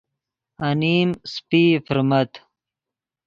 [0.67, 2.31] انیم سپئی فرمت